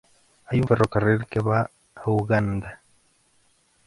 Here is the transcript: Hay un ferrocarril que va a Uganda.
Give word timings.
Hay 0.47 0.59
un 0.59 0.65
ferrocarril 0.67 1.27
que 1.27 1.41
va 1.41 1.69
a 1.93 2.09
Uganda. 2.09 2.81